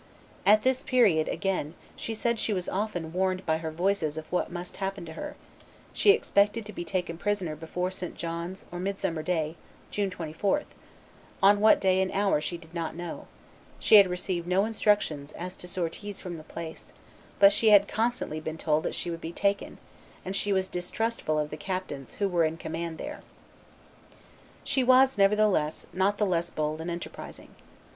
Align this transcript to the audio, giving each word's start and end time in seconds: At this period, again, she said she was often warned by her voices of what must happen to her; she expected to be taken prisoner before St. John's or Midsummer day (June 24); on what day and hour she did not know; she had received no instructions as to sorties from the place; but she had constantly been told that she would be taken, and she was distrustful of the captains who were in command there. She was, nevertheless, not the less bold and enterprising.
At 0.47 0.63
this 0.63 0.81
period, 0.81 1.27
again, 1.27 1.75
she 1.95 2.15
said 2.15 2.39
she 2.39 2.53
was 2.53 2.67
often 2.67 3.13
warned 3.13 3.45
by 3.45 3.57
her 3.59 3.69
voices 3.69 4.17
of 4.17 4.25
what 4.31 4.51
must 4.51 4.77
happen 4.77 5.05
to 5.05 5.13
her; 5.13 5.35
she 5.93 6.09
expected 6.09 6.65
to 6.65 6.73
be 6.73 6.83
taken 6.83 7.19
prisoner 7.19 7.55
before 7.55 7.91
St. 7.91 8.15
John's 8.15 8.65
or 8.71 8.79
Midsummer 8.79 9.21
day 9.21 9.57
(June 9.91 10.09
24); 10.09 10.63
on 11.43 11.59
what 11.59 11.79
day 11.79 12.01
and 12.01 12.11
hour 12.13 12.41
she 12.41 12.57
did 12.57 12.73
not 12.73 12.95
know; 12.95 13.27
she 13.77 13.97
had 13.97 14.07
received 14.07 14.47
no 14.47 14.65
instructions 14.65 15.33
as 15.33 15.55
to 15.57 15.67
sorties 15.67 16.19
from 16.19 16.37
the 16.37 16.43
place; 16.43 16.91
but 17.37 17.53
she 17.53 17.69
had 17.69 17.87
constantly 17.87 18.39
been 18.39 18.57
told 18.57 18.81
that 18.81 18.95
she 18.95 19.11
would 19.11 19.21
be 19.21 19.31
taken, 19.31 19.77
and 20.25 20.35
she 20.35 20.51
was 20.51 20.67
distrustful 20.67 21.37
of 21.37 21.51
the 21.51 21.57
captains 21.57 22.15
who 22.15 22.27
were 22.27 22.43
in 22.43 22.57
command 22.57 22.97
there. 22.97 23.21
She 24.63 24.83
was, 24.83 25.19
nevertheless, 25.19 25.85
not 25.93 26.17
the 26.17 26.25
less 26.25 26.49
bold 26.49 26.81
and 26.81 26.89
enterprising. 26.89 27.49